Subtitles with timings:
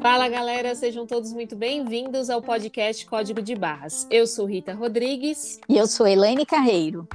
[0.00, 4.06] Fala galera, sejam todos muito bem-vindos ao podcast Código de Barras.
[4.10, 5.60] Eu sou Rita Rodrigues.
[5.68, 7.06] E eu sou Elaine Carreiro.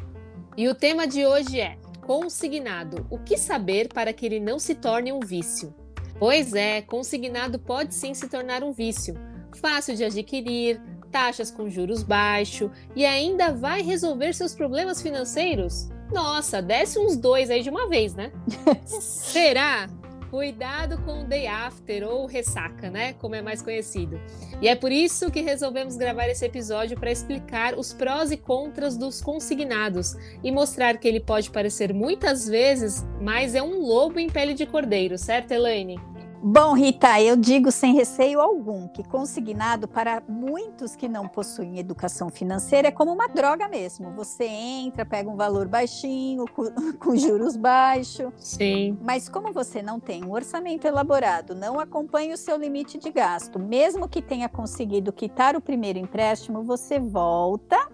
[0.55, 4.75] E o tema de hoje é Consignado: o que saber para que ele não se
[4.75, 5.73] torne um vício?
[6.19, 9.15] Pois é, consignado pode sim se tornar um vício.
[9.55, 10.79] Fácil de adquirir,
[11.11, 15.89] taxas com juros baixos e ainda vai resolver seus problemas financeiros?
[16.13, 18.31] Nossa, desce uns dois aí de uma vez, né?
[18.85, 19.89] Será?
[20.29, 23.13] Cuidado com o day after ou ressaca, né?
[23.13, 24.19] Como é mais conhecido.
[24.61, 28.97] E é por isso que resolvemos gravar esse episódio para explicar os prós e contras
[28.97, 34.27] dos consignados e mostrar que ele pode parecer muitas vezes, mas é um lobo em
[34.27, 35.99] pele de cordeiro, certo, Elaine?
[36.45, 42.29] Bom, Rita, eu digo sem receio algum que consignado para muitos que não possuem educação
[42.29, 44.11] financeira é como uma droga mesmo.
[44.11, 46.65] Você entra, pega um valor baixinho, com,
[46.99, 48.33] com juros baixos.
[48.35, 48.97] Sim.
[49.01, 53.57] Mas como você não tem um orçamento elaborado, não acompanha o seu limite de gasto,
[53.57, 57.89] mesmo que tenha conseguido quitar o primeiro empréstimo, você volta,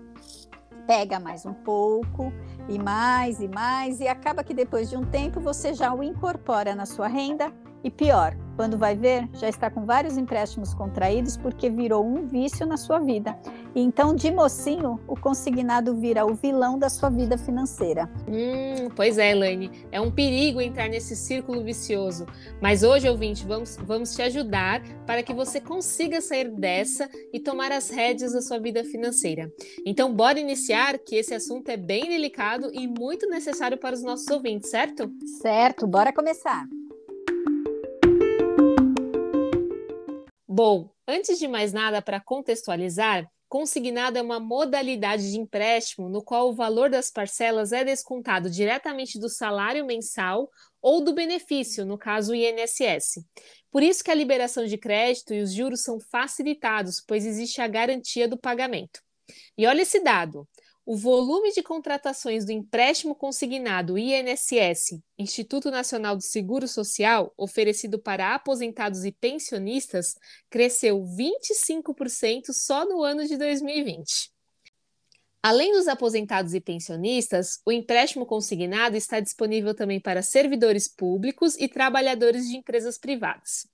[0.87, 2.33] pega mais um pouco
[2.67, 6.73] e mais e mais e acaba que depois de um tempo você já o incorpora
[6.73, 11.69] na sua renda e pior, quando vai ver, já está com vários empréstimos contraídos porque
[11.69, 13.39] virou um vício na sua vida.
[13.73, 18.09] E então, de mocinho, o consignado vira o vilão da sua vida financeira.
[18.27, 19.71] Hum, pois é, Elaine.
[19.93, 22.25] É um perigo entrar nesse círculo vicioso.
[22.61, 27.71] Mas hoje, ouvinte, vamos, vamos te ajudar para que você consiga sair dessa e tomar
[27.71, 29.49] as rédeas da sua vida financeira.
[29.85, 34.27] Então, bora iniciar, que esse assunto é bem delicado e muito necessário para os nossos
[34.27, 35.09] ouvintes, certo?
[35.41, 36.67] Certo, bora começar.
[40.61, 46.49] Bom, antes de mais nada, para contextualizar, consignado é uma modalidade de empréstimo no qual
[46.49, 50.49] o valor das parcelas é descontado diretamente do salário mensal
[50.81, 53.25] ou do benefício, no caso o INSS.
[53.71, 57.67] Por isso que a liberação de crédito e os juros são facilitados, pois existe a
[57.69, 58.99] garantia do pagamento.
[59.57, 60.45] E olha esse dado:
[60.85, 68.33] o volume de contratações do empréstimo consignado INSS, Instituto Nacional do Seguro Social, oferecido para
[68.33, 70.15] aposentados e pensionistas,
[70.49, 74.31] cresceu 25% só no ano de 2020.
[75.41, 81.67] Além dos aposentados e pensionistas, o empréstimo consignado está disponível também para servidores públicos e
[81.69, 83.65] trabalhadores de empresas privadas.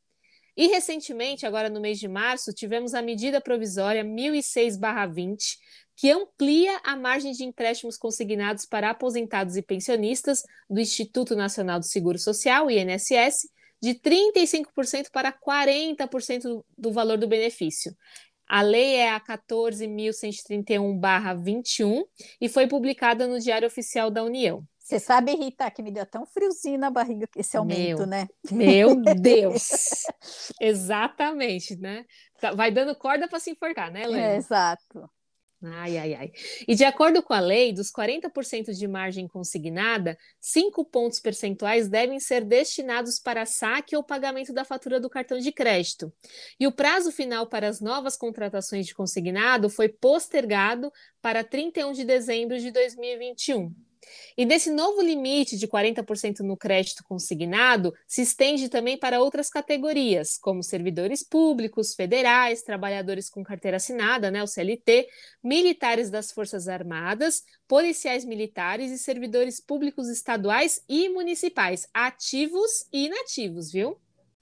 [0.56, 5.58] E recentemente, agora no mês de março, tivemos a medida provisória 1006/20,
[5.96, 11.86] que amplia a margem de empréstimos consignados para aposentados e pensionistas do Instituto Nacional do
[11.86, 13.50] Seguro Social, INSS,
[13.82, 17.96] de 35% para 40% do valor do benefício.
[18.48, 22.04] A lei é a 14.131-21
[22.40, 24.64] e foi publicada no Diário Oficial da União.
[24.80, 28.28] Você sabe, Rita, que me deu um friozinho na barriga esse aumento, meu, né?
[28.52, 30.04] Meu Deus!
[30.62, 32.06] Exatamente, né?
[32.40, 34.34] Tá, vai dando corda para se enforcar, né, Helena?
[34.34, 35.10] É, exato.
[35.64, 36.32] Ai, ai, ai.
[36.68, 42.20] E de acordo com a lei, dos 40% de margem consignada, 5 pontos percentuais devem
[42.20, 46.14] ser destinados para saque ou pagamento da fatura do cartão de crédito.
[46.60, 52.06] E o prazo final para as novas contratações de consignado foi postergado para 31 de
[52.06, 53.85] dezembro de 2021.
[54.38, 60.38] E desse novo limite de 40% no crédito consignado se estende também para outras categorias,
[60.38, 65.08] como servidores públicos, federais, trabalhadores com carteira assinada, né, o CLT,
[65.44, 73.72] militares das Forças Armadas, policiais militares e servidores públicos estaduais e municipais, ativos e inativos,
[73.72, 73.98] viu?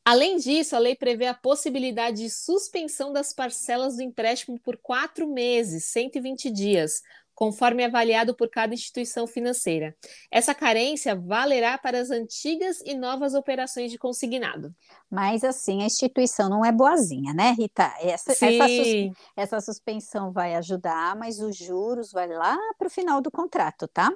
[0.05, 5.25] Além disso, a lei prevê a possibilidade de suspensão das parcelas do empréstimo por quatro
[5.25, 7.01] meses, 120 dias,
[7.43, 9.93] conforme avaliado por cada instituição financeira.
[10.31, 14.73] Essa carência valerá para as antigas e novas operações de consignado.
[15.11, 17.93] Mas assim, a instituição não é boazinha, né, Rita?
[17.99, 23.21] Essa, essa, sus essa suspensão vai ajudar, mas os juros vai lá para o final
[23.21, 24.09] do contrato, tá?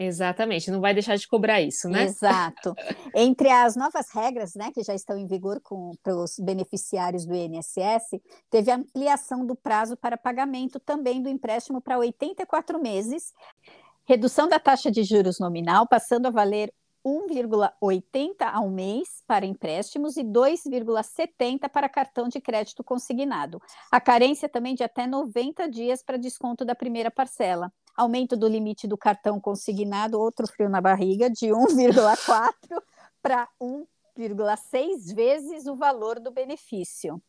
[0.00, 2.04] Exatamente, não vai deixar de cobrar isso, né?
[2.04, 2.72] Exato.
[3.12, 5.60] Entre as novas regras, né, que já estão em vigor
[6.04, 11.98] para os beneficiários do INSS, teve ampliação do prazo para pagamento também do empréstimo para
[11.98, 13.34] 84 meses,
[14.04, 16.72] redução da taxa de juros nominal, passando a valer
[17.04, 23.60] 1,80 ao mês para empréstimos e 2,70 para cartão de crédito consignado.
[23.90, 28.86] A carência também de até 90 dias para desconto da primeira parcela aumento do limite
[28.86, 32.82] do cartão consignado, outro frio na barriga, de 1,4
[33.20, 37.20] para 1,6 vezes o valor do benefício.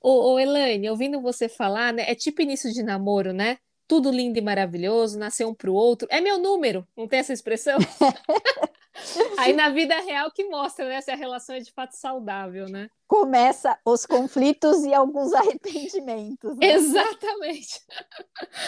[0.00, 3.58] Ô, ô, Elaine, ouvindo você falar, né, é tipo início de namoro, né?
[3.88, 6.08] Tudo lindo e maravilhoso, nasceu um para o outro.
[6.10, 7.78] É meu número, não tem essa expressão?
[9.38, 12.88] Aí na vida real que mostra, né, se a relação é de fato saudável, né?
[13.06, 16.56] Começa os conflitos e alguns arrependimentos.
[16.56, 16.66] Né?
[16.66, 17.80] Exatamente.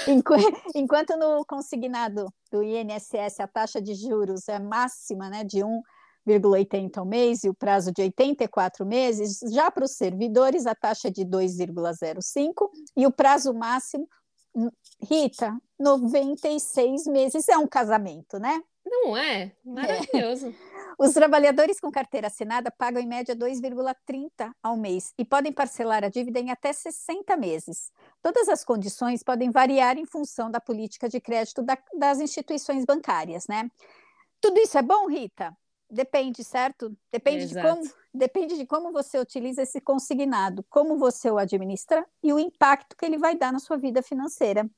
[0.74, 7.06] Enquanto no consignado do INSS a taxa de juros é máxima, né, de 1,80 ao
[7.06, 11.24] mês e o prazo de 84 meses, já para os servidores a taxa é de
[11.24, 14.08] 2,05 e o prazo máximo,
[15.00, 18.60] Rita, 96 meses é um casamento, né?
[18.88, 19.52] Não é?
[19.64, 20.48] Maravilhoso.
[20.48, 20.78] É.
[20.98, 26.08] Os trabalhadores com carteira assinada pagam em média 2,30 ao mês e podem parcelar a
[26.08, 27.92] dívida em até 60 meses.
[28.20, 33.46] Todas as condições podem variar em função da política de crédito da, das instituições bancárias,
[33.46, 33.70] né?
[34.40, 35.56] Tudo isso é bom, Rita?
[35.90, 36.94] Depende, certo?
[37.10, 37.82] Depende de, como,
[38.12, 43.06] depende de como você utiliza esse consignado, como você o administra e o impacto que
[43.06, 44.68] ele vai dar na sua vida financeira.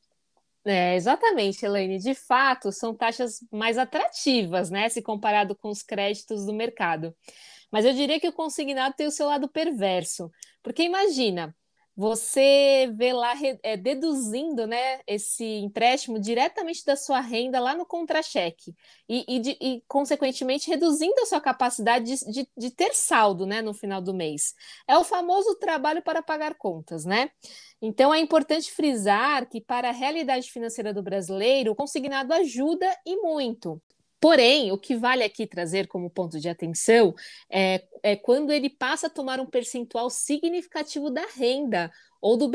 [0.64, 1.98] É, exatamente, Elaine.
[1.98, 7.14] De fato, são taxas mais atrativas, né, se comparado com os créditos do mercado.
[7.70, 10.30] Mas eu diria que o consignado tem o seu lado perverso,
[10.62, 11.54] porque imagina,
[12.00, 18.74] você vê lá é, deduzindo né, esse empréstimo diretamente da sua renda lá no contra-cheque
[19.06, 23.74] e, e, e, consequentemente, reduzindo a sua capacidade de, de, de, ter saldo né, no
[23.74, 24.54] final do mês.
[24.88, 27.30] É o famoso trabalho para pagar contas, né?
[27.82, 33.16] Então, é importante frisar que, para a realidade financeira do brasileiro, o consignado ajuda e
[33.16, 33.78] muito.
[34.20, 37.14] Porém, o que vale aqui trazer como ponto de atenção
[37.50, 41.90] é, é quando ele passa a tomar um percentual significativo da renda
[42.20, 42.50] ou do,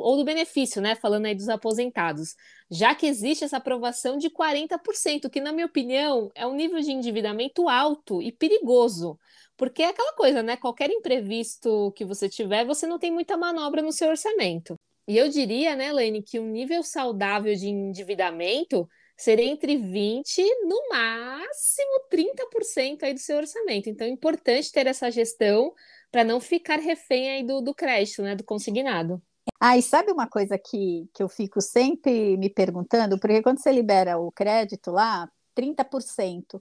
[0.00, 0.94] ou do benefício, né?
[0.94, 2.34] Falando aí dos aposentados,
[2.70, 6.90] já que existe essa aprovação de 40%, que, na minha opinião, é um nível de
[6.92, 9.18] endividamento alto e perigoso.
[9.54, 10.56] Porque é aquela coisa, né?
[10.56, 14.78] Qualquer imprevisto que você tiver, você não tem muita manobra no seu orçamento.
[15.08, 20.24] E eu diria, né, Lene, que um nível saudável de endividamento seria entre 20%
[20.66, 23.88] no máximo 30% aí do seu orçamento.
[23.88, 25.72] Então é importante ter essa gestão
[26.10, 29.20] para não ficar refém aí do, do crédito, né, do consignado.
[29.60, 33.18] Ah, e sabe uma coisa que, que eu fico sempre me perguntando?
[33.18, 36.60] Porque quando você libera o crédito lá, 30%,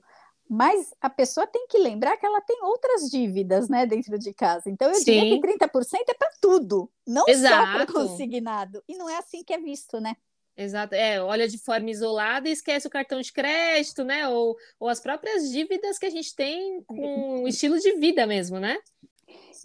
[0.49, 4.69] mas a pessoa tem que lembrar que ela tem outras dívidas, né, dentro de casa.
[4.69, 5.05] Então eu Sim.
[5.05, 7.55] diria que 30% é para tudo, não Exato.
[7.55, 8.83] só para consignado.
[8.87, 10.15] E não é assim que é visto, né?
[10.57, 14.27] Exato, é, olha de forma isolada e esquece o cartão de crédito, né?
[14.29, 18.57] Ou, ou as próprias dívidas que a gente tem com o estilo de vida mesmo,
[18.59, 18.77] né?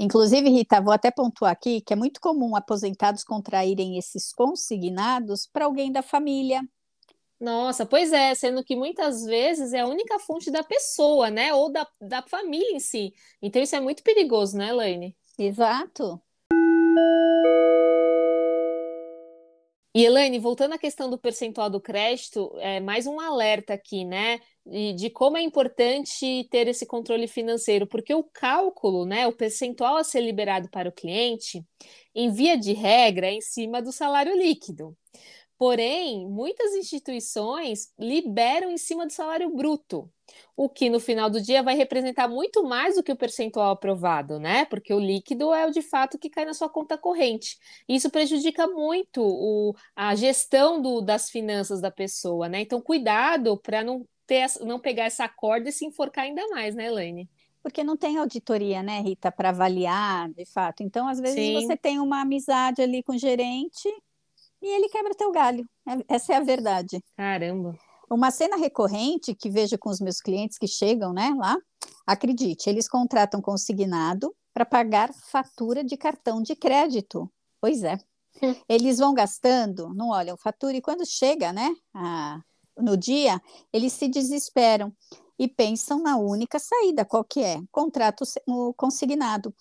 [0.01, 5.67] Inclusive, Rita, vou até pontuar aqui que é muito comum aposentados contraírem esses consignados para
[5.67, 6.61] alguém da família.
[7.39, 11.55] Nossa, pois é, sendo que muitas vezes é a única fonte da pessoa, né?
[11.55, 13.15] Ou da, da família em si.
[13.41, 15.17] Então isso é muito perigoso, né, Elaine?
[15.39, 16.21] Exato.
[19.93, 24.39] E Elaine, voltando à questão do percentual do crédito, é mais um alerta aqui, né?
[24.65, 29.97] De, de, como é importante ter esse controle financeiro, porque o cálculo, né, o percentual
[29.97, 31.65] a ser liberado para o cliente,
[32.15, 34.97] em via de regra, é em cima do salário líquido.
[35.61, 40.11] Porém, muitas instituições liberam em cima do salário bruto,
[40.57, 44.41] o que no final do dia vai representar muito mais do que o percentual aprovado,
[44.41, 44.65] né?
[44.65, 47.59] Porque o líquido é o de fato que cai na sua conta corrente.
[47.87, 52.63] Isso prejudica muito o, a gestão do, das finanças da pessoa, né?
[52.63, 56.87] Então, cuidado para não, ter, não pegar essa corda e se enforcar ainda mais, né,
[56.87, 57.29] Elaine?
[57.63, 60.83] Porque não tem auditoria, né, Rita, para avaliar de fato.
[60.83, 61.53] Então, às vezes, Sim.
[61.53, 63.91] você tem uma amizade ali com o gerente
[64.63, 65.69] e ele quebra teu galho.
[65.89, 67.03] É, essa é a verdade.
[67.17, 67.79] Caramba.
[68.11, 71.57] Uma cena recorrente que vejo com os meus clientes que chegam, né, lá,
[72.07, 77.31] acredite, eles contratam consignado para pagar fatura de cartão de crédito.
[77.61, 77.99] Pois é.
[78.43, 78.55] Hum.
[78.69, 82.41] Eles vão gastando, não olham fatura e quando chega, né, a,
[82.77, 83.41] no dia,
[83.73, 84.93] eles se desesperam
[85.39, 87.61] e pensam na única saída, qual que é?
[87.71, 89.55] Contrato o consignado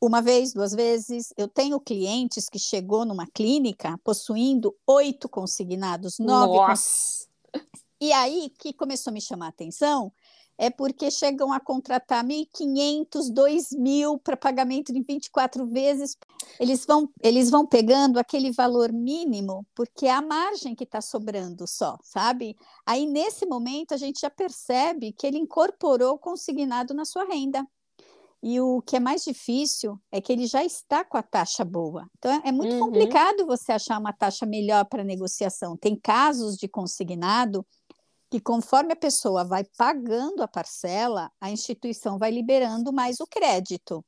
[0.00, 1.32] uma vez, duas vezes.
[1.36, 6.56] Eu tenho clientes que chegou numa clínica possuindo oito consignados, nove.
[6.56, 7.28] Nossa.
[8.00, 10.10] E aí que começou a me chamar a atenção
[10.60, 16.18] é porque chegam a contratar 1.500, 2.000 para pagamento de 24 vezes.
[16.58, 21.66] Eles vão, eles vão pegando aquele valor mínimo, porque é a margem que está sobrando
[21.66, 22.58] só, sabe?
[22.84, 27.66] Aí, nesse momento, a gente já percebe que ele incorporou o consignado na sua renda.
[28.42, 32.08] E o que é mais difícil é que ele já está com a taxa boa.
[32.18, 32.80] Então, é muito uhum.
[32.80, 35.76] complicado você achar uma taxa melhor para negociação.
[35.76, 37.66] Tem casos de consignado
[38.30, 44.02] que, conforme a pessoa vai pagando a parcela, a instituição vai liberando mais o crédito.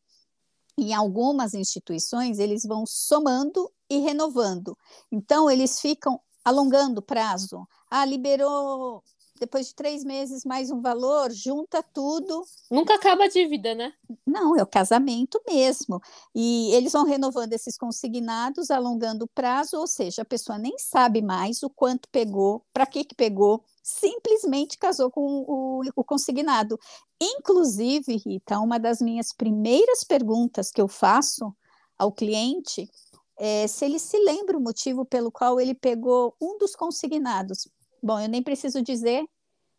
[0.78, 4.78] Em algumas instituições, eles vão somando e renovando.
[5.10, 7.66] Então, eles ficam alongando o prazo.
[7.90, 9.02] Ah, liberou
[9.42, 12.44] depois de três meses mais um valor, junta tudo.
[12.70, 13.92] Nunca acaba a dívida, né?
[14.24, 16.00] Não, é o casamento mesmo.
[16.32, 21.20] E eles vão renovando esses consignados, alongando o prazo, ou seja, a pessoa nem sabe
[21.20, 26.78] mais o quanto pegou, para que, que pegou, simplesmente casou com o, o consignado.
[27.20, 31.52] Inclusive, Rita, uma das minhas primeiras perguntas que eu faço
[31.98, 32.88] ao cliente
[33.36, 37.66] é se ele se lembra o motivo pelo qual ele pegou um dos consignados.
[38.02, 39.24] Bom, eu nem preciso dizer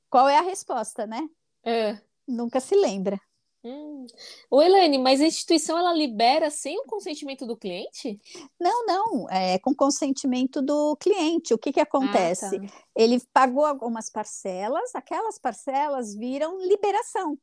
[0.10, 1.28] qual é a resposta, né?
[1.64, 1.98] É.
[2.28, 3.20] Nunca se lembra.
[3.66, 4.06] Hum.
[4.52, 4.60] Ô,
[5.02, 8.20] mas a instituição ela libera sem o consentimento do cliente?
[8.60, 11.54] Não, não, é com consentimento do cliente.
[11.54, 12.58] O que, que acontece?
[12.58, 12.74] Ah, tá.
[12.96, 17.38] Ele pagou algumas parcelas, aquelas parcelas viram liberação.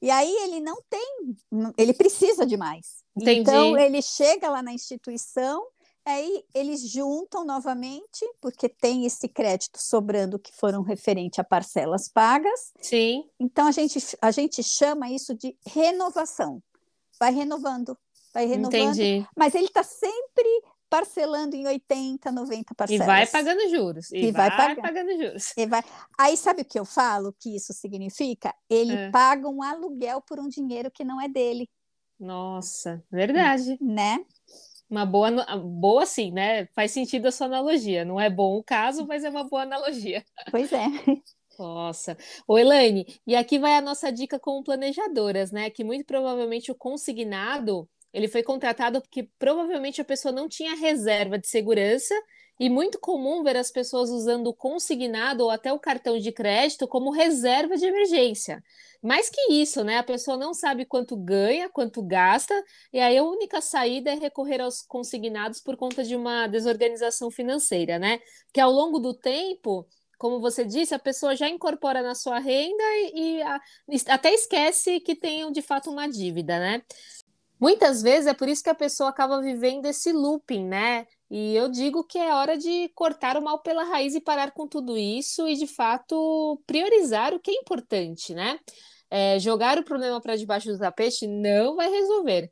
[0.00, 1.36] E aí ele não tem,
[1.76, 3.02] ele precisa de mais.
[3.16, 3.40] Entendi.
[3.40, 5.66] Então ele chega lá na instituição
[6.06, 12.72] Aí eles juntam novamente, porque tem esse crédito sobrando que foram referente a parcelas pagas.
[12.80, 13.28] Sim.
[13.40, 16.62] Então a gente, a gente chama isso de renovação.
[17.18, 17.98] Vai renovando,
[18.32, 18.74] vai renovando.
[18.74, 19.26] Entendi.
[19.36, 23.02] Mas ele está sempre parcelando em 80, 90 parcelas.
[23.02, 24.12] E vai pagando juros.
[24.12, 24.82] E, e vai, vai pagando.
[24.82, 25.52] pagando juros.
[25.56, 25.82] E vai...
[26.16, 28.54] Aí sabe o que eu falo que isso significa?
[28.70, 29.10] Ele é.
[29.10, 31.68] paga um aluguel por um dinheiro que não é dele.
[32.18, 33.76] Nossa, verdade.
[33.80, 34.24] Né?
[34.88, 36.66] Uma boa, boa sim, né?
[36.74, 38.04] Faz sentido a sua analogia.
[38.04, 40.24] Não é bom o caso, mas é uma boa analogia.
[40.50, 40.84] Pois é.
[41.58, 42.16] Nossa.
[42.46, 45.70] Ô, Elaine, e aqui vai a nossa dica como planejadoras, né?
[45.70, 51.38] Que muito provavelmente o consignado, ele foi contratado porque provavelmente a pessoa não tinha reserva
[51.38, 52.14] de segurança
[52.58, 56.88] e muito comum ver as pessoas usando o consignado ou até o cartão de crédito
[56.88, 58.62] como reserva de emergência.
[59.02, 59.98] Mais que isso, né?
[59.98, 62.54] A pessoa não sabe quanto ganha, quanto gasta,
[62.92, 67.98] e aí a única saída é recorrer aos consignados por conta de uma desorganização financeira,
[67.98, 68.20] né?
[68.52, 69.86] Que ao longo do tempo,
[70.18, 73.60] como você disse, a pessoa já incorpora na sua renda e, e a,
[74.08, 76.82] até esquece que tem de fato uma dívida, né?
[77.60, 81.06] Muitas vezes é por isso que a pessoa acaba vivendo esse looping, né?
[81.30, 84.66] E eu digo que é hora de cortar o mal pela raiz e parar com
[84.68, 88.58] tudo isso e, de fato, priorizar o que é importante, né?
[89.10, 92.50] É, jogar o problema para debaixo do tapete não vai resolver.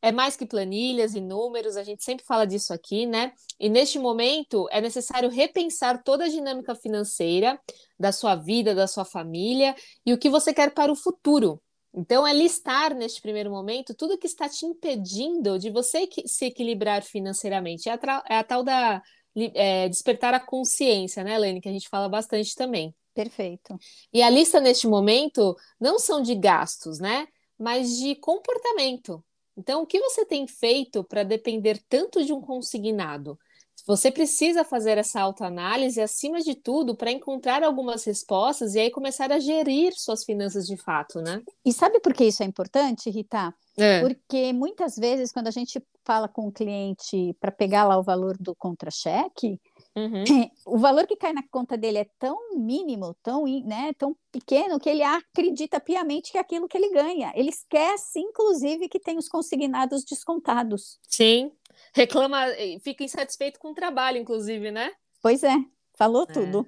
[0.00, 3.32] É mais que planilhas e números, a gente sempre fala disso aqui, né?
[3.58, 7.58] E neste momento é necessário repensar toda a dinâmica financeira
[7.98, 11.58] da sua vida, da sua família e o que você quer para o futuro.
[11.94, 17.02] Então, é listar neste primeiro momento tudo que está te impedindo de você se equilibrar
[17.02, 17.88] financeiramente.
[17.88, 19.00] É a, é a tal da
[19.36, 22.94] é, despertar a consciência, né, Lene, que a gente fala bastante também.
[23.14, 23.78] Perfeito.
[24.12, 27.28] E a lista neste momento não são de gastos, né?
[27.56, 29.24] Mas de comportamento.
[29.56, 33.38] Então, o que você tem feito para depender tanto de um consignado?
[33.86, 39.30] Você precisa fazer essa autoanálise, acima de tudo, para encontrar algumas respostas e aí começar
[39.30, 41.42] a gerir suas finanças de fato, né?
[41.64, 43.54] E sabe por que isso é importante, Rita?
[43.76, 44.00] É.
[44.00, 48.38] Porque muitas vezes, quando a gente fala com o cliente para pegar lá o valor
[48.38, 49.60] do contra-cheque,
[49.94, 50.24] uhum.
[50.64, 54.88] o valor que cai na conta dele é tão mínimo, tão, né, tão pequeno, que
[54.88, 57.32] ele acredita piamente que é aquilo que ele ganha.
[57.34, 60.98] Ele esquece, inclusive, que tem os consignados descontados.
[61.06, 61.52] Sim
[61.94, 62.46] reclama,
[62.82, 64.90] fica insatisfeito com o trabalho, inclusive, né?
[65.22, 65.54] Pois é,
[65.96, 66.32] falou é.
[66.32, 66.66] tudo.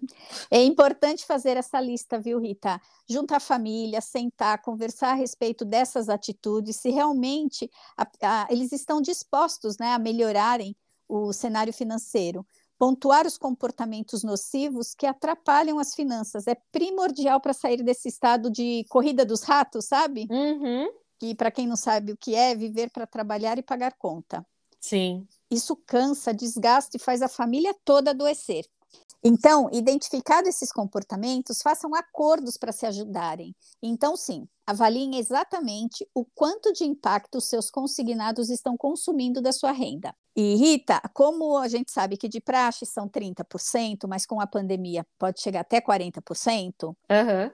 [0.51, 2.81] É importante fazer essa lista, viu, Rita?
[3.09, 9.01] Juntar a família, sentar, conversar a respeito dessas atitudes, se realmente a, a, eles estão
[9.01, 10.75] dispostos né, a melhorarem
[11.09, 12.47] o cenário financeiro.
[12.79, 18.85] Pontuar os comportamentos nocivos que atrapalham as finanças é primordial para sair desse estado de
[18.91, 20.29] corrida dos ratos, sabe?
[20.31, 20.87] Uhum.
[21.19, 24.47] Que, para quem não sabe o que é, viver para trabalhar e pagar conta.
[24.87, 25.27] Sim.
[25.51, 28.65] Isso cansa, desgasta e faz a família toda adoecer.
[29.25, 33.53] Então, identificados esses comportamentos, façam acordos para se ajudarem.
[33.83, 39.73] Então, sim, avaliem exatamente o quanto de impacto os seus consignados estão consumindo da sua
[39.73, 40.15] renda.
[40.37, 45.05] E, Rita, como a gente sabe que de praxe são 30%, mas com a pandemia
[45.19, 47.51] pode chegar até 40%, uhum.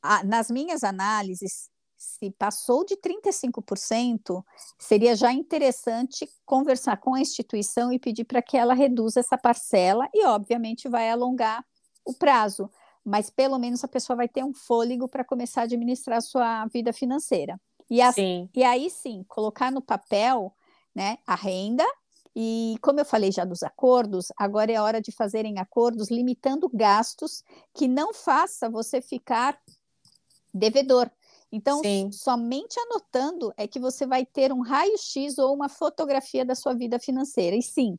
[0.00, 4.44] a, nas minhas análises, se passou de 35%,
[4.78, 10.08] seria já interessante conversar com a instituição e pedir para que ela reduza essa parcela
[10.12, 11.64] e, obviamente, vai alongar
[12.04, 12.70] o prazo,
[13.04, 16.66] mas pelo menos a pessoa vai ter um fôlego para começar a administrar a sua
[16.66, 17.60] vida financeira.
[17.88, 18.12] E, a,
[18.54, 20.54] e aí sim, colocar no papel
[20.94, 21.84] né, a renda.
[22.34, 27.42] E como eu falei já dos acordos, agora é hora de fazerem acordos limitando gastos
[27.72, 29.58] que não faça você ficar
[30.52, 31.10] devedor.
[31.52, 32.10] Então, Sim.
[32.12, 36.98] somente anotando é que você vai ter um raio-x ou uma fotografia da sua vida
[36.98, 37.56] financeira.
[37.56, 37.96] E sim,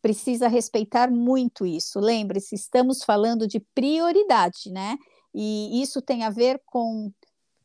[0.00, 2.00] precisa respeitar muito isso.
[2.00, 4.96] Lembre-se, estamos falando de prioridade, né?
[5.34, 7.12] E isso tem a ver com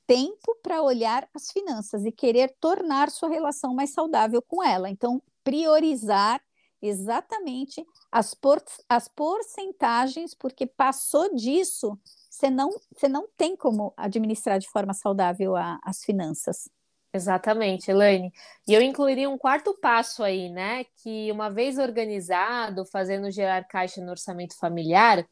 [0.06, 4.90] tempo para olhar as finanças e querer tornar sua relação mais saudável com ela.
[4.90, 6.42] Então, priorizar
[6.82, 11.98] exatamente as, por, as porcentagens, porque passou disso,
[12.34, 16.68] você não, você não tem como administrar de forma saudável a, as finanças.
[17.14, 18.34] Exatamente, Elaine.
[18.68, 20.84] E eu incluiria um quarto passo aí, né?
[21.04, 25.24] Que uma vez organizado, fazendo gerar caixa no orçamento familiar,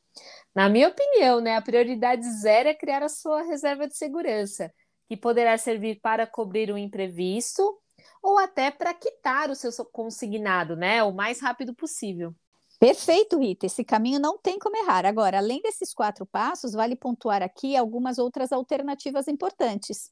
[0.54, 4.72] na minha opinião, né, a prioridade zero é criar a sua reserva de segurança,
[5.08, 7.80] que poderá servir para cobrir o imprevisto
[8.22, 12.36] ou até para quitar o seu consignado, né, o mais rápido possível.
[12.82, 13.68] Perfeito, Rita.
[13.68, 15.06] Esse caminho não tem como errar.
[15.06, 20.10] Agora, além desses quatro passos, vale pontuar aqui algumas outras alternativas importantes.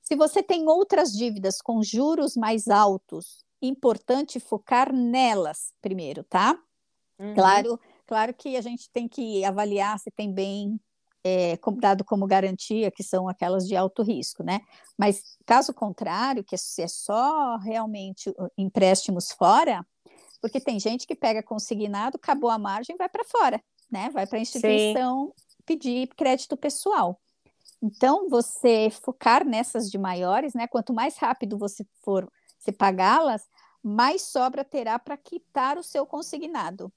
[0.00, 6.58] Se você tem outras dívidas com juros mais altos, importante focar nelas primeiro, tá?
[7.18, 7.34] Uhum.
[7.34, 10.80] Claro, claro que a gente tem que avaliar se tem bem
[11.22, 14.60] é, dado como garantia, que são aquelas de alto risco, né?
[14.96, 19.84] Mas caso contrário, que é só realmente empréstimos fora,
[20.40, 24.10] porque tem gente que pega consignado, acabou a margem, vai para fora, né?
[24.10, 25.56] Vai para a instituição Sim.
[25.64, 27.20] pedir crédito pessoal.
[27.82, 30.66] Então, você focar nessas de maiores, né?
[30.66, 33.48] Quanto mais rápido você for se pagá-las,
[33.82, 36.92] mais sobra terá para quitar o seu consignado.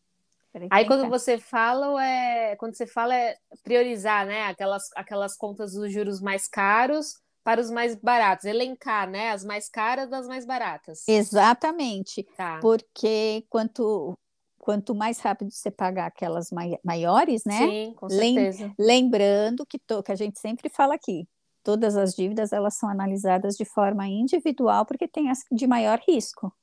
[0.71, 4.47] Aí quando você fala é quando você fala é priorizar, né?
[4.47, 7.13] Aquelas, aquelas contas dos juros mais caros
[7.49, 9.31] para os mais baratos, elencar, né?
[9.31, 11.03] As mais caras das mais baratas.
[11.07, 12.23] Exatamente.
[12.37, 12.59] Tá.
[12.61, 14.15] Porque quanto
[14.59, 16.49] quanto mais rápido você pagar aquelas
[16.83, 17.57] maiores, né?
[17.57, 18.71] Sim, com certeza.
[18.77, 21.27] Lembrando que, to, que a gente sempre fala aqui,
[21.63, 26.53] todas as dívidas elas são analisadas de forma individual porque tem as de maior risco.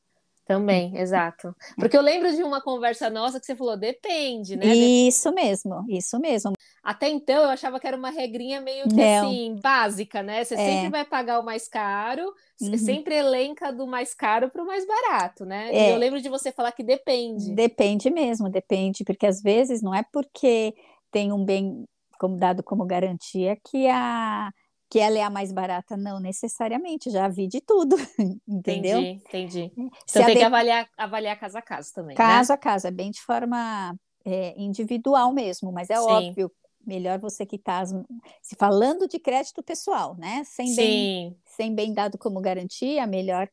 [0.47, 1.55] Também, exato.
[1.77, 4.67] Porque eu lembro de uma conversa nossa que você falou, depende, né?
[4.67, 6.53] Isso mesmo, isso mesmo.
[6.83, 9.29] Até então eu achava que era uma regrinha meio que Não.
[9.29, 10.45] assim, básica, né?
[10.45, 10.59] Você é.
[10.59, 12.79] sempre vai pagar o mais caro, uhum.
[12.79, 15.69] sempre elenca do mais caro para o mais barato, né?
[15.73, 15.89] É.
[15.89, 17.53] E eu lembro de você falar que depende.
[17.53, 20.75] Depende mesmo, depende, porque às vezes não é porque
[21.11, 21.85] tem um bem
[22.19, 24.51] como dado como garantia que a
[24.89, 27.97] que ela é a mais barata, não necessariamente, já vi de tudo,
[28.47, 29.01] entendeu?
[29.01, 29.73] Entendi, entendi.
[30.09, 32.17] Então tem que avaliar, avaliar caso a caso também.
[32.17, 32.17] Né?
[32.17, 32.55] Caso né?
[32.55, 36.03] a caso, é bem de forma é, individual mesmo, mas é Sim.
[36.03, 36.53] óbvio,
[36.87, 37.93] melhor você quitar as,
[38.41, 40.45] se falando de crédito pessoal, né?
[40.45, 40.77] Sem Sim.
[40.77, 43.49] bem, sem bem dado como garantia, melhor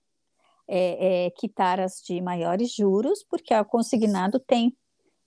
[0.67, 4.75] é, é, quitar as de maiores juros, porque o consignado tem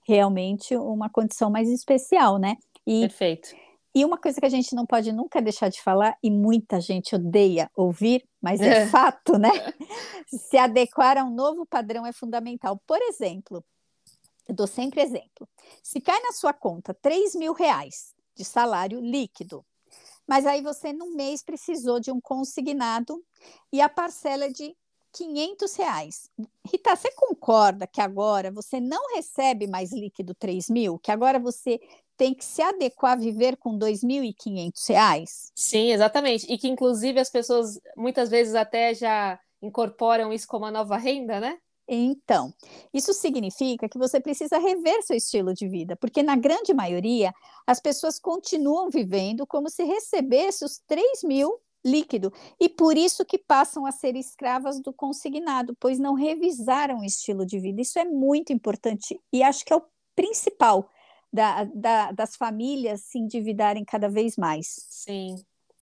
[0.07, 2.55] realmente uma condição mais especial, né?
[2.85, 3.49] E, Perfeito.
[3.97, 7.15] E uma coisa que a gente não pode nunca deixar de falar, e muita gente
[7.15, 9.49] odeia ouvir, mas é fato, né?
[10.29, 12.79] Se adequar a um novo padrão é fundamental.
[12.85, 13.65] Por exemplo,
[14.47, 15.49] eu dou sempre exemplo.
[15.81, 19.65] Se cai na sua conta 3 mil reais de salário líquido,
[20.27, 23.19] mas aí você no mês precisou de um consignado
[23.73, 24.77] e a parcela é de
[25.11, 26.29] 500 reais.
[26.71, 30.99] Rita, você concorda que agora você não recebe mais líquido 3 mil?
[30.99, 31.79] Que agora você
[32.17, 35.51] tem que se adequar a viver com R$ 2.500?
[35.55, 36.51] Sim, exatamente.
[36.51, 41.39] E que, inclusive, as pessoas muitas vezes até já incorporam isso como uma nova renda,
[41.39, 41.57] né?
[41.87, 42.53] Então,
[42.93, 47.33] isso significa que você precisa rever seu estilo de vida, porque na grande maioria
[47.65, 53.37] as pessoas continuam vivendo como se recebesse os 3 mil líquido, e por isso que
[53.37, 57.81] passam a ser escravas do consignado, pois não revisaram o estilo de vida.
[57.81, 60.89] Isso é muito importante e acho que é o principal
[61.31, 64.67] da, da, das famílias se endividarem cada vez mais.
[64.89, 65.35] Sim.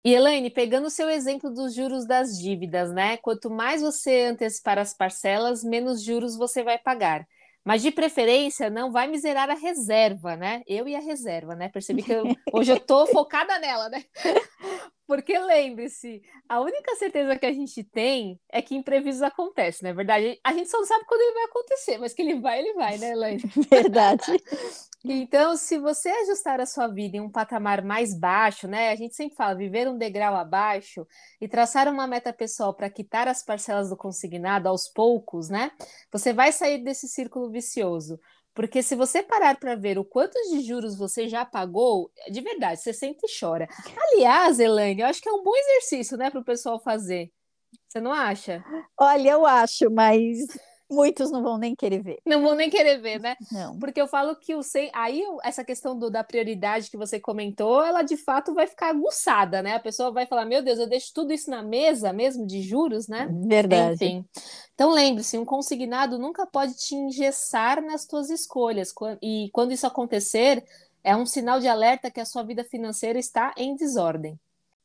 [0.04, 3.18] E Elaine, pegando o seu exemplo dos juros das dívidas, né?
[3.18, 7.28] Quanto mais você antecipar as parcelas, menos juros você vai pagar.
[7.66, 10.62] Mas de preferência, não vai miserar a reserva, né?
[10.68, 11.68] Eu e a reserva, né?
[11.70, 14.04] Percebi que eu, hoje eu tô focada nela, né?
[15.08, 19.94] Porque lembre-se, a única certeza que a gente tem é que imprevistos acontecem, não é
[19.94, 20.40] verdade?
[20.44, 22.98] A gente só não sabe quando ele vai acontecer, mas que ele vai, ele vai,
[23.00, 23.44] né, Elaine?
[23.70, 24.24] Verdade.
[25.12, 28.90] Então, se você ajustar a sua vida em um patamar mais baixo, né?
[28.90, 31.06] A gente sempre fala viver um degrau abaixo
[31.40, 35.72] e traçar uma meta pessoal para quitar as parcelas do consignado aos poucos, né?
[36.12, 38.20] Você vai sair desse círculo vicioso.
[38.54, 42.80] Porque se você parar para ver o quanto de juros você já pagou, de verdade,
[42.80, 43.68] você sente e chora.
[44.14, 47.32] Aliás, Elaine, eu acho que é um bom exercício, né, para o pessoal fazer.
[47.88, 48.64] Você não acha?
[48.98, 50.48] Olha, eu acho, mas
[50.90, 52.20] muitos não vão nem querer ver.
[52.26, 53.36] Não vão nem querer ver, né?
[53.52, 53.78] Não.
[53.80, 54.90] Porque eu falo que o sem...
[54.94, 59.62] aí essa questão do, da prioridade que você comentou, ela de fato vai ficar aguçada,
[59.62, 59.76] né?
[59.76, 63.08] A pessoa vai falar: "Meu Deus, eu deixo tudo isso na mesa mesmo de juros,
[63.08, 63.96] né?" Verdade.
[63.96, 64.26] Enfim.
[64.74, 68.94] Então lembre-se, um consignado nunca pode te engessar nas tuas escolhas.
[69.22, 70.64] E quando isso acontecer,
[71.04, 74.40] É um sinal de alerta que a sua vida financeira está em desordem.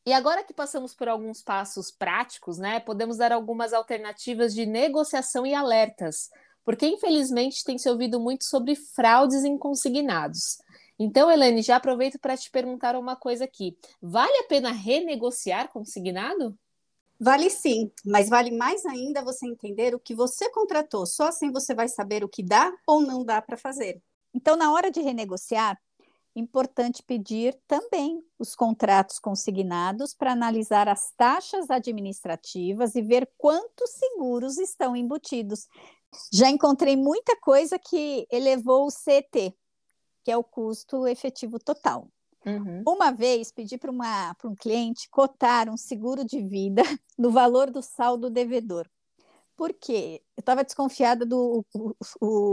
[0.06, 5.46] E agora que passamos por alguns passos práticos, né, podemos dar algumas alternativas de negociação
[5.46, 6.30] e alertas,
[6.64, 10.58] porque infelizmente tem se ouvido muito sobre fraudes em consignados.
[10.98, 13.76] Então, Helene, já aproveito para te perguntar uma coisa aqui.
[14.00, 16.58] Vale a pena renegociar consignado?
[17.18, 21.04] Vale sim, mas vale mais ainda você entender o que você contratou.
[21.04, 24.00] Só assim você vai saber o que dá ou não dá para fazer.
[24.32, 25.78] Então, na hora de renegociar,
[26.34, 34.58] importante pedir também os contratos consignados para analisar as taxas administrativas e ver quantos seguros
[34.58, 35.66] estão embutidos.
[36.32, 39.54] Já encontrei muita coisa que elevou o CT,
[40.24, 42.08] que é o custo efetivo total.
[42.44, 42.82] Uhum.
[42.86, 46.82] Uma vez pedi para um cliente cotar um seguro de vida
[47.18, 48.88] no valor do saldo devedor.
[49.56, 50.22] Por quê?
[50.36, 51.94] Eu estava desconfiada do o,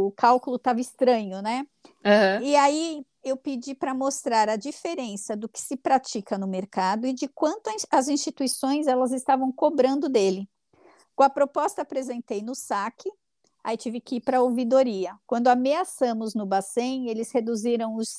[0.07, 1.65] o cálculo estava estranho, né?
[2.03, 2.45] Uhum.
[2.45, 7.13] E aí eu pedi para mostrar a diferença do que se pratica no mercado e
[7.13, 10.49] de quanto as instituições elas estavam cobrando dele.
[11.15, 13.09] Com a proposta apresentei no saque
[13.67, 15.13] aí tive que ir para a ouvidoria.
[15.27, 18.17] Quando ameaçamos no Bacen, eles reduziram os,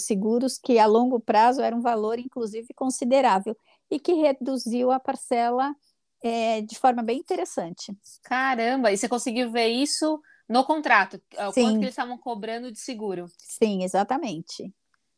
[0.00, 3.54] seguros, que a longo prazo era um valor, inclusive, considerável,
[3.90, 5.76] e que reduziu a parcela
[6.22, 7.94] é, de forma bem interessante.
[8.22, 11.20] Caramba, e você conseguiu ver isso no contrato?
[11.52, 11.62] Sim.
[11.62, 13.26] Quanto que eles estavam cobrando de seguro?
[13.38, 14.72] Sim, exatamente.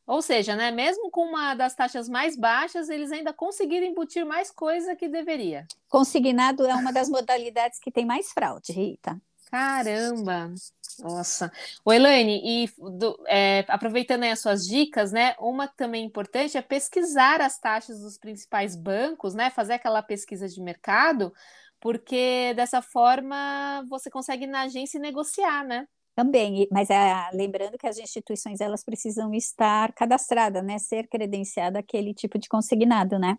[0.06, 4.50] Ou seja, né, mesmo com uma das taxas mais baixas, eles ainda conseguiram embutir mais
[4.50, 5.66] coisa que deveria.
[5.86, 9.20] Consignado é uma das modalidades que tem mais fraude, Rita.
[9.50, 10.52] Caramba!
[10.98, 11.52] Nossa.
[11.84, 15.34] O Elaine, e do, é, aproveitando as suas dicas, né?
[15.38, 19.50] Uma também importante é pesquisar as taxas dos principais bancos, né?
[19.50, 21.32] Fazer aquela pesquisa de mercado,
[21.80, 25.86] porque dessa forma você consegue na agência negociar, né?
[26.14, 30.76] Também, mas é, lembrando que as instituições elas precisam estar cadastradas, né?
[30.78, 33.38] Ser credenciada aquele tipo de consignado, né?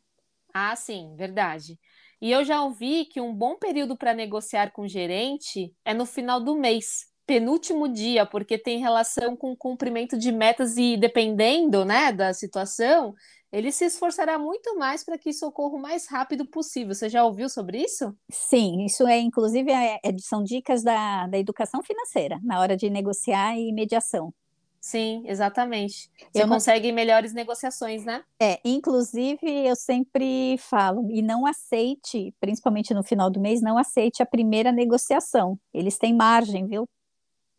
[0.54, 1.78] Ah, sim, verdade.
[2.21, 6.06] E eu já ouvi que um bom período para negociar com o gerente é no
[6.06, 11.86] final do mês, penúltimo dia, porque tem relação com o cumprimento de metas e dependendo,
[11.86, 13.13] né, da situação,
[13.52, 16.96] ele se esforçará muito mais para que isso ocorra o mais rápido possível.
[16.96, 18.15] Você já ouviu sobre isso?
[18.32, 22.89] Sim, isso é inclusive é, é são dicas da, da educação financeira na hora de
[22.89, 24.34] negociar e mediação.
[24.82, 26.10] Sim, exatamente.
[26.32, 26.96] Você eu consegue não...
[26.96, 28.24] melhores negociações, né?
[28.42, 34.24] É, inclusive eu sempre falo, e não aceite, principalmente no final do mês, não aceite
[34.24, 35.60] a primeira negociação.
[35.72, 36.89] Eles têm margem, viu?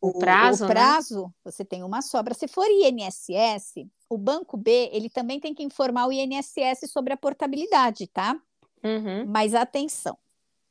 [0.00, 1.32] o, prazo, o prazo né?
[1.44, 2.34] você tem uma sobra.
[2.34, 7.16] Se for INSS, o banco B ele também tem que informar o INSS sobre a
[7.16, 8.38] portabilidade, tá?
[8.82, 9.26] Uhum.
[9.26, 10.16] Mas atenção,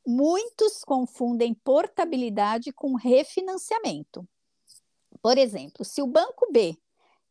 [0.06, 4.28] muitos confundem portabilidade com refinanciamento.
[5.22, 6.78] Por exemplo, se o banco B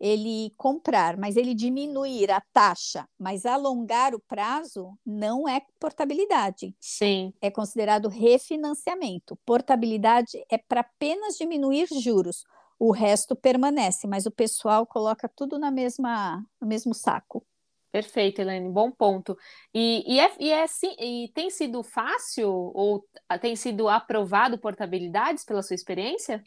[0.02, 6.74] ele comprar, mas ele diminuir a taxa, mas alongar o prazo, não é portabilidade.
[6.80, 7.32] Sim.
[7.40, 9.38] É considerado refinanciamento.
[9.46, 12.42] Portabilidade é para apenas diminuir juros.
[12.80, 17.46] O resto permanece, mas o pessoal coloca tudo na mesma, no mesmo saco.
[17.92, 19.38] Perfeito, Helene, bom ponto.
[19.72, 20.64] E, e, é, e, é,
[20.98, 23.06] e tem sido fácil ou
[23.40, 26.42] tem sido aprovado portabilidades pela sua experiência?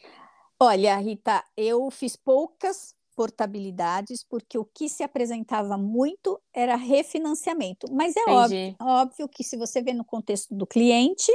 [0.58, 7.90] Olha, Rita, eu fiz poucas portabilidades, porque o que se apresentava muito era refinanciamento.
[7.90, 11.32] Mas é óbvio, óbvio, que se você vê no contexto do cliente,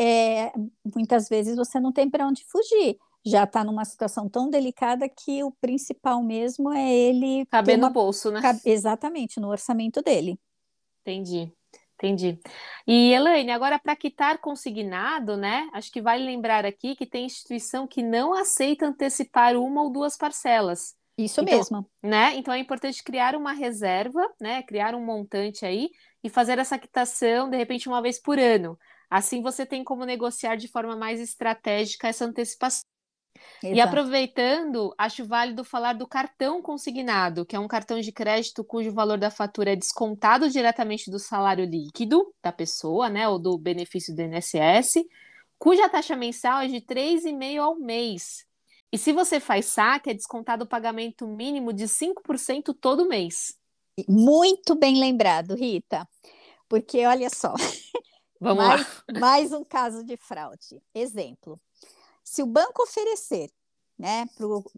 [0.00, 0.50] é,
[0.96, 2.98] muitas vezes você não tem para onde fugir.
[3.24, 7.46] Já está numa situação tão delicada que o principal mesmo é ele.
[7.46, 7.88] Caber uma...
[7.88, 8.40] no bolso, né?
[8.64, 10.40] Exatamente, no orçamento dele.
[11.02, 11.52] Entendi.
[12.02, 12.36] Entendi.
[12.84, 15.68] E Elaine, agora para quitar consignado, né?
[15.72, 20.16] Acho que vale lembrar aqui que tem instituição que não aceita antecipar uma ou duas
[20.16, 20.96] parcelas.
[21.16, 21.90] Isso então, mesmo.
[22.02, 22.36] Né?
[22.36, 24.62] Então é importante criar uma reserva, né?
[24.62, 25.90] Criar um montante aí
[26.22, 28.78] e fazer essa quitação, de repente, uma vez por ano.
[29.10, 32.82] Assim você tem como negociar de forma mais estratégica essa antecipação.
[33.62, 33.76] Exato.
[33.76, 38.92] E aproveitando, acho válido falar do cartão consignado, que é um cartão de crédito cujo
[38.92, 44.14] valor da fatura é descontado diretamente do salário líquido da pessoa, né, ou do benefício
[44.14, 45.04] do INSS,
[45.58, 48.46] cuja taxa mensal é de 3,5 ao mês.
[48.92, 53.56] E se você faz saque, é descontado o pagamento mínimo de 5% todo mês.
[54.06, 56.06] Muito bem lembrado, Rita.
[56.68, 57.54] Porque olha só,
[58.40, 59.20] Vamos mais, lá.
[59.20, 60.82] mais um caso de fraude.
[60.94, 61.58] Exemplo:
[62.22, 63.50] se o banco oferecer
[63.98, 64.26] né,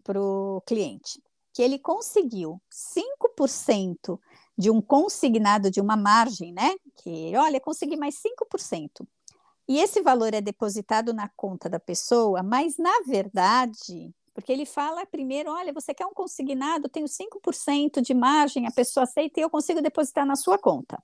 [0.03, 1.21] para o cliente
[1.53, 4.19] que ele conseguiu 5%
[4.57, 6.75] de um consignado de uma margem, né?
[6.97, 9.07] Que olha, consegui mais 5%.
[9.67, 15.05] E esse valor é depositado na conta da pessoa, mas na verdade, porque ele fala
[15.05, 19.49] primeiro, olha, você quer um consignado, tenho 5% de margem, a pessoa aceita e eu
[19.49, 21.01] consigo depositar na sua conta.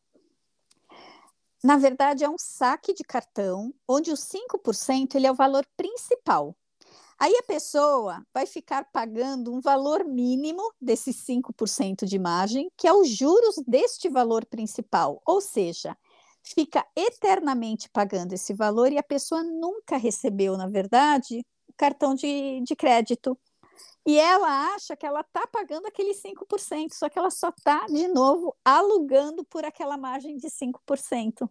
[1.64, 6.56] Na verdade, é um saque de cartão, onde os 5% ele é o valor principal.
[7.20, 12.94] Aí a pessoa vai ficar pagando um valor mínimo desses 5% de margem, que é
[12.94, 15.22] os juros deste valor principal.
[15.24, 15.96] Ou seja,
[16.44, 22.62] fica eternamente pagando esse valor e a pessoa nunca recebeu, na verdade, o cartão de,
[22.62, 23.38] de crédito.
[24.06, 28.08] E ela acha que ela está pagando aquele 5%, só que ela só está, de
[28.08, 31.48] novo, alugando por aquela margem de 5%.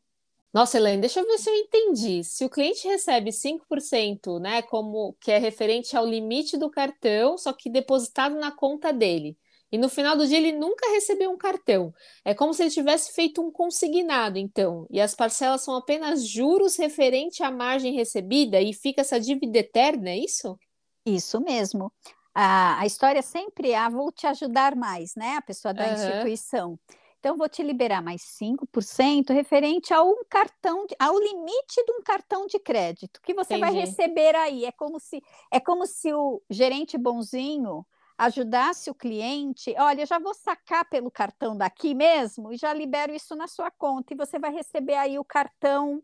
[0.53, 2.24] Nossa, Elaine, deixa eu ver se eu entendi.
[2.24, 7.53] Se o cliente recebe 5%, né, como que é referente ao limite do cartão, só
[7.53, 9.38] que depositado na conta dele,
[9.73, 11.93] e no final do dia ele nunca recebeu um cartão.
[12.25, 16.77] É como se ele tivesse feito um consignado, então, e as parcelas são apenas juros
[16.77, 20.59] referente à margem recebida e fica essa dívida eterna, é isso?
[21.07, 21.93] Isso mesmo.
[22.35, 25.37] A, a história sempre é, ah, vou te ajudar mais, né?
[25.37, 25.93] A pessoa da uhum.
[25.93, 26.79] instituição.
[27.19, 32.03] Então, vou te liberar mais 5% referente a um cartão, de, ao limite de um
[32.03, 33.73] cartão de crédito que você Entendi.
[33.73, 34.65] vai receber aí.
[34.65, 37.85] É como se é como se o gerente bonzinho
[38.21, 43.35] ajudasse o cliente, olha, já vou sacar pelo cartão daqui mesmo e já libero isso
[43.35, 46.03] na sua conta e você vai receber aí o cartão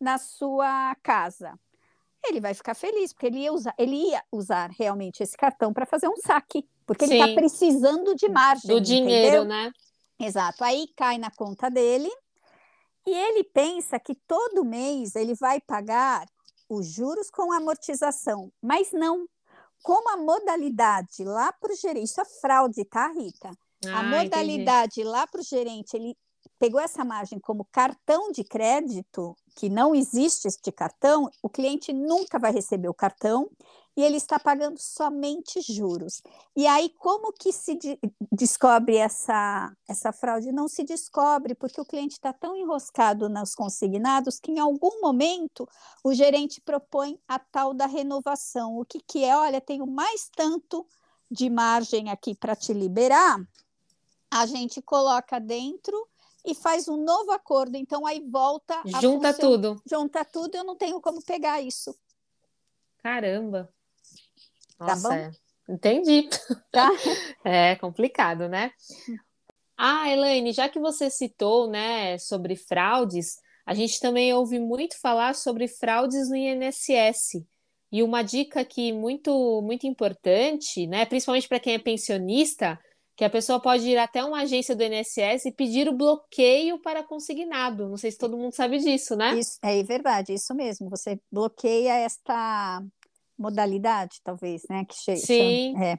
[0.00, 1.58] na sua casa.
[2.24, 5.84] Ele vai ficar feliz, porque ele ia usar, ele ia usar realmente esse cartão para
[5.84, 7.14] fazer um saque, porque Sim.
[7.14, 8.74] ele está precisando de margem.
[8.74, 9.70] Do dinheiro, né?
[10.18, 10.64] Exato.
[10.64, 12.10] Aí cai na conta dele
[13.06, 16.24] e ele pensa que todo mês ele vai pagar
[16.66, 19.28] os juros com amortização, mas não.
[19.82, 23.50] Como a modalidade lá para o gerente, isso é fraude, tá, Rita?
[23.86, 25.08] Ah, a modalidade entendi.
[25.08, 26.16] lá para o gerente, ele
[26.58, 32.38] pegou essa margem como cartão de crédito, que não existe este cartão, o cliente nunca
[32.38, 33.50] vai receber o cartão
[33.96, 36.22] e ele está pagando somente juros.
[36.56, 37.98] E aí, como que se de
[38.30, 40.50] descobre essa, essa fraude?
[40.50, 45.68] Não se descobre, porque o cliente está tão enroscado nos consignados que, em algum momento,
[46.02, 48.78] o gerente propõe a tal da renovação.
[48.78, 49.36] O que, que é?
[49.36, 50.86] Olha, tenho mais tanto
[51.30, 53.40] de margem aqui para te liberar,
[54.30, 56.08] a gente coloca dentro
[56.44, 57.76] e faz um novo acordo.
[57.76, 58.82] Então, aí volta.
[59.00, 59.80] Junta tudo.
[59.86, 61.94] Junta tudo, eu não tenho como pegar isso.
[63.02, 63.72] Caramba.
[64.84, 65.14] Tá Nossa, tá bom?
[65.14, 65.30] É.
[65.68, 66.28] Entendi.
[66.70, 66.90] Tá?
[67.44, 68.70] É complicado, né?
[69.84, 73.34] Ah, Elaine, já que você citou, né, sobre fraudes,
[73.66, 77.44] a gente também ouve muito falar sobre fraudes no INSS.
[77.90, 82.78] E uma dica aqui muito muito importante, né, principalmente para quem é pensionista,
[83.16, 87.02] que a pessoa pode ir até uma agência do INSS e pedir o bloqueio para
[87.02, 87.88] consignado.
[87.88, 89.36] Não sei se todo mundo sabe disso, né?
[89.36, 90.88] Isso, é verdade, isso mesmo.
[90.90, 92.82] Você bloqueia esta
[93.42, 94.84] modalidade, talvez, né?
[94.84, 95.74] Que Sim.
[95.82, 95.98] É.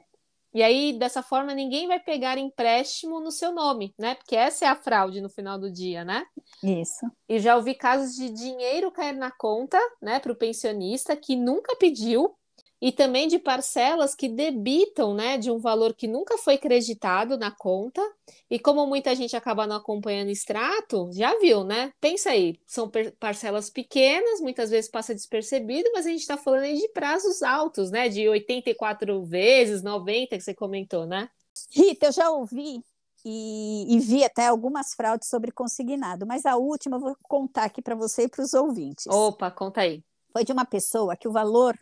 [0.54, 4.14] E aí, dessa forma, ninguém vai pegar empréstimo no seu nome, né?
[4.14, 6.24] Porque essa é a fraude no final do dia, né?
[6.62, 7.04] Isso.
[7.28, 11.74] E já ouvi casos de dinheiro cair na conta, né, para o pensionista que nunca
[11.74, 12.36] pediu
[12.84, 17.50] e também de parcelas que debitam, né, de um valor que nunca foi creditado na
[17.50, 18.02] conta.
[18.50, 21.94] E como muita gente acaba não acompanhando extrato, já viu, né?
[21.98, 26.78] Pensa aí, são parcelas pequenas, muitas vezes passa despercebido, mas a gente está falando aí
[26.78, 28.10] de prazos altos, né?
[28.10, 31.30] De 84 vezes, 90 que você comentou, né?
[31.70, 32.84] Rita, eu já ouvi
[33.24, 37.80] e, e, vi até algumas fraudes sobre consignado, mas a última eu vou contar aqui
[37.80, 39.06] para você e para os ouvintes.
[39.06, 40.04] Opa, conta aí.
[40.34, 41.78] Foi de uma pessoa que o valor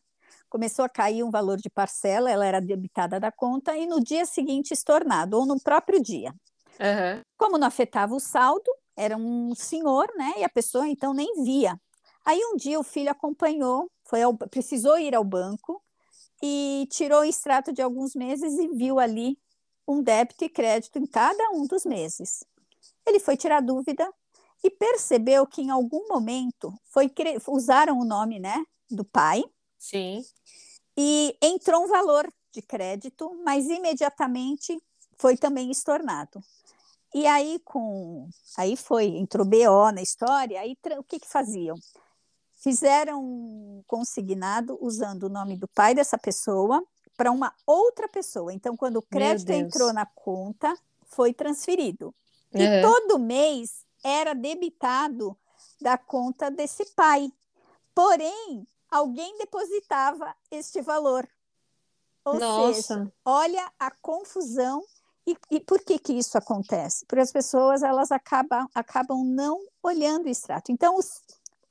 [0.52, 4.26] começou a cair um valor de parcela, ela era debitada da conta e no dia
[4.26, 6.30] seguinte estornado, ou no próprio dia.
[6.78, 7.22] Uhum.
[7.38, 10.34] Como não afetava o saldo, era um senhor, né?
[10.36, 11.74] E a pessoa então nem via.
[12.22, 15.82] Aí um dia o filho acompanhou, foi ao, precisou ir ao banco
[16.42, 19.38] e tirou o extrato de alguns meses e viu ali
[19.88, 22.44] um débito e crédito em cada um dos meses.
[23.06, 24.06] Ele foi tirar dúvida
[24.62, 27.10] e percebeu que em algum momento foi
[27.48, 29.42] usaram o nome, né, do pai.
[29.82, 30.24] Sim.
[30.96, 34.80] E entrou um valor de crédito, mas imediatamente
[35.18, 36.40] foi também estornado.
[37.12, 41.76] E aí com aí foi entrou BO na história, aí o que que faziam?
[42.62, 46.80] Fizeram um consignado usando o nome do pai dessa pessoa
[47.16, 48.54] para uma outra pessoa.
[48.54, 50.72] Então, quando o crédito entrou na conta,
[51.06, 52.14] foi transferido.
[52.54, 52.82] E uhum.
[52.82, 55.36] todo mês era debitado
[55.80, 57.32] da conta desse pai.
[57.92, 61.26] Porém, alguém depositava este valor.
[62.24, 62.82] Ou Nossa.
[62.82, 64.84] seja, olha a confusão.
[65.26, 67.06] E, e, por que, que isso acontece?
[67.06, 70.72] Porque as pessoas elas acabam, acabam não olhando o extrato.
[70.72, 70.98] Então,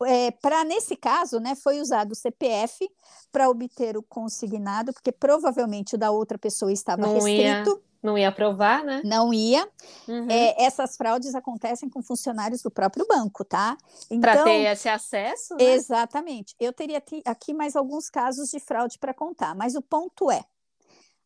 [0.06, 2.90] é, para nesse caso, né, foi usado o CPF
[3.32, 7.72] para obter o consignado, porque provavelmente o da outra pessoa estava não restrito.
[7.72, 9.02] Ia, não ia aprovar, né?
[9.04, 9.68] Não ia.
[10.08, 10.30] Uhum.
[10.30, 13.78] É, essas fraudes acontecem com funcionários do próprio banco, tá?
[14.10, 15.56] Então, para ter esse acesso?
[15.56, 15.64] Né?
[15.64, 16.56] Exatamente.
[16.60, 20.44] Eu teria aqui mais alguns casos de fraude para contar, mas o ponto é: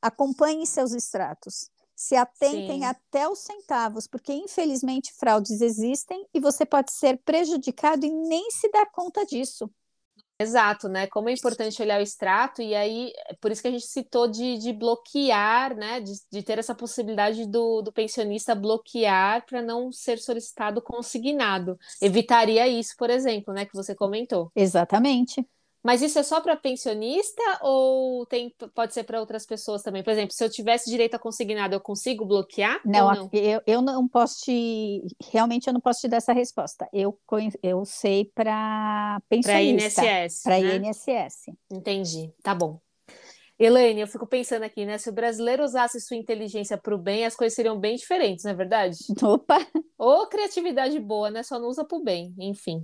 [0.02, 2.86] acompanhe seus extratos se atentem Sim.
[2.86, 8.70] até os centavos, porque infelizmente fraudes existem e você pode ser prejudicado e nem se
[8.70, 9.72] dar conta disso.
[10.38, 11.08] Exato, né?
[11.08, 14.58] Como é importante olhar o extrato, e aí, por isso que a gente citou de,
[14.58, 16.02] de bloquear, né?
[16.02, 21.80] De, de ter essa possibilidade do, do pensionista bloquear para não ser solicitado consignado.
[22.02, 23.66] Evitaria isso, por exemplo, né?
[23.66, 24.52] Que você comentou.
[24.54, 25.48] Exatamente.
[25.86, 30.04] Mas isso é só para pensionista ou tem, pode ser para outras pessoas também?
[30.04, 32.82] Por exemplo, se eu tivesse direito a consignado, eu consigo bloquear?
[32.84, 33.30] Não, não?
[33.32, 35.04] Eu, eu não posso te.
[35.32, 36.90] Realmente eu não posso te dar essa resposta.
[36.92, 37.16] Eu,
[37.62, 40.02] eu sei para pensionista.
[40.02, 40.42] Para INSS.
[40.42, 40.76] Para né?
[40.78, 41.52] INSS.
[41.72, 42.34] Entendi.
[42.42, 42.80] Tá bom.
[43.60, 44.98] Elaine, eu fico pensando aqui, né?
[44.98, 48.52] Se o brasileiro usasse sua inteligência para o bem, as coisas seriam bem diferentes, não
[48.52, 48.98] é verdade?
[49.22, 49.60] Opa!
[50.00, 51.44] Ou criatividade boa, né?
[51.44, 52.84] Só não usa para o bem, enfim.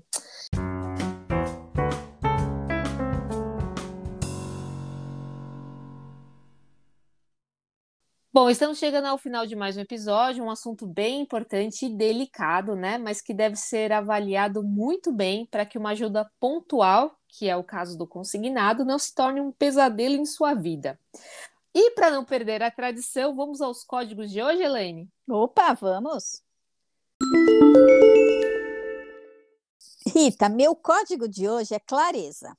[8.34, 12.78] Bom, estamos chegando ao final de mais um episódio, um assunto bem importante e delicado,
[12.78, 12.98] né?
[12.98, 17.63] Mas que deve ser avaliado muito bem para que uma ajuda pontual, que é o
[17.63, 20.98] caso do consignado, não se torne um pesadelo em sua vida.
[21.76, 25.10] E para não perder a tradição, vamos aos códigos de hoje, Elaine?
[25.28, 26.41] Opa, vamos!
[30.08, 32.58] Rita, meu código de hoje é clareza.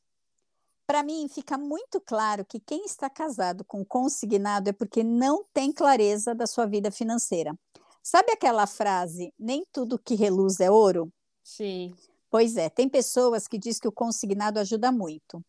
[0.93, 5.73] Para mim, fica muito claro que quem está casado com consignado é porque não tem
[5.73, 7.59] clareza da sua vida financeira.
[8.03, 11.11] Sabe aquela frase, nem tudo que reluz é ouro?
[11.43, 11.95] Sim.
[12.31, 15.43] Pois é, tem pessoas que dizem que o consignado ajuda muito.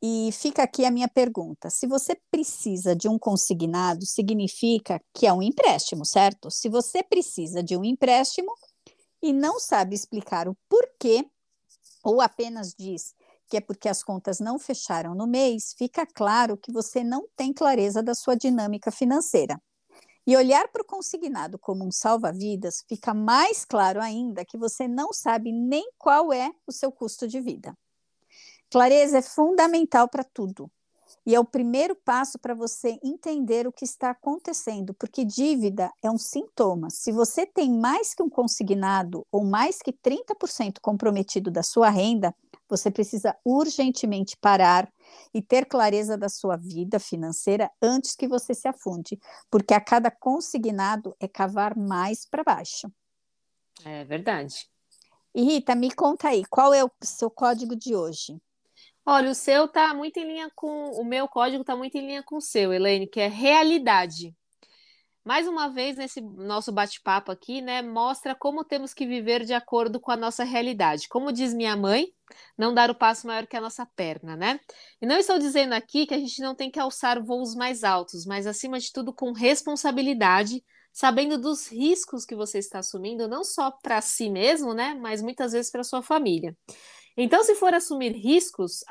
[0.00, 5.32] E fica aqui a minha pergunta: se você precisa de um consignado, significa que é
[5.32, 6.48] um empréstimo, certo?
[6.48, 8.54] Se você precisa de um empréstimo
[9.20, 11.28] e não sabe explicar o porquê,
[12.04, 13.16] ou apenas diz
[13.50, 17.52] que é porque as contas não fecharam no mês, fica claro que você não tem
[17.52, 19.60] clareza da sua dinâmica financeira.
[20.24, 25.12] E olhar para o consignado como um salva-vidas fica mais claro ainda que você não
[25.12, 27.76] sabe nem qual é o seu custo de vida.
[28.70, 30.70] Clareza é fundamental para tudo.
[31.26, 36.08] E é o primeiro passo para você entender o que está acontecendo, porque dívida é
[36.08, 36.88] um sintoma.
[36.88, 42.32] Se você tem mais que um consignado ou mais que 30% comprometido da sua renda,
[42.70, 44.90] você precisa urgentemente parar
[45.34, 49.18] e ter clareza da sua vida financeira antes que você se afunde,
[49.50, 52.90] porque a cada consignado é cavar mais para baixo.
[53.84, 54.68] É verdade.
[55.34, 58.40] E Rita, me conta aí, qual é o seu código de hoje?
[59.04, 62.22] Olha, o seu tá muito em linha com o meu código tá muito em linha
[62.22, 64.36] com o seu, Elaine, que é realidade.
[65.24, 70.00] Mais uma vez, nesse nosso bate-papo aqui, né, mostra como temos que viver de acordo
[70.00, 71.08] com a nossa realidade.
[71.08, 72.06] Como diz minha mãe,
[72.56, 74.58] não dar o passo maior que a nossa perna, né?
[75.00, 78.24] E não estou dizendo aqui que a gente não tem que alçar voos mais altos,
[78.24, 83.70] mas acima de tudo com responsabilidade, sabendo dos riscos que você está assumindo, não só
[83.70, 86.56] para si mesmo, né, mas muitas vezes para sua família.
[87.16, 88.82] Então, se for assumir riscos,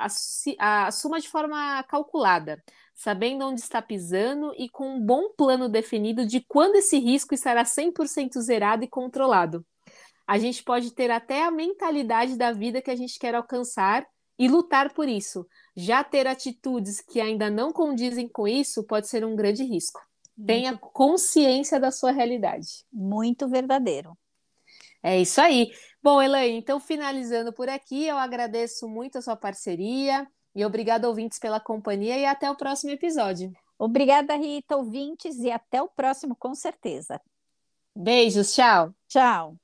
[0.60, 2.62] assuma de forma calculada
[3.00, 7.64] sabendo onde está pisando e com um bom plano definido de quando esse risco estará
[7.64, 9.66] 100% zerado e controlado.
[10.28, 14.06] A gente pode ter até a mentalidade da vida que a gente quer alcançar
[14.38, 15.48] e lutar por isso.
[15.78, 20.02] Já ter atitudes que ainda não condizem com isso pode ser um grande risco.
[20.46, 22.84] Tenha consciência da sua realidade.
[22.92, 24.12] Muito verdadeiro.
[25.02, 25.72] É isso aí.
[26.04, 30.28] Bom, Elaine, então finalizando por aqui, eu agradeço muito a sua parceria.
[30.56, 33.54] E obrigada ouvintes, pela companhia e até o próximo episódio.
[33.78, 37.22] Obrigada, Rita, ouvintes, e até o próximo, com certeza.
[37.96, 38.94] Beijos, tchau.
[39.08, 39.56] Tchau.